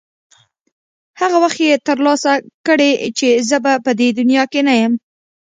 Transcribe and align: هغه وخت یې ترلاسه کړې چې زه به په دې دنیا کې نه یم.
هغه 1.21 1.37
وخت 1.43 1.59
یې 1.67 1.83
ترلاسه 1.87 2.33
کړې 2.67 2.91
چې 3.17 3.27
زه 3.49 3.57
به 3.63 3.73
په 3.85 3.91
دې 3.99 4.09
دنیا 4.19 4.43
کې 4.51 4.61
نه 4.67 4.73
یم. 4.81 4.93